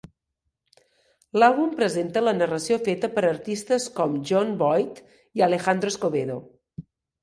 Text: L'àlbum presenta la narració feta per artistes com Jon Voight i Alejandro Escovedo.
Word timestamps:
L'àlbum 1.39 1.75
presenta 1.81 2.25
la 2.25 2.33
narració 2.39 2.81
feta 2.89 3.13
per 3.19 3.25
artistes 3.35 3.89
com 4.01 4.19
Jon 4.33 4.59
Voight 4.67 5.07
i 5.41 5.49
Alejandro 5.51 5.97
Escovedo. 5.97 6.45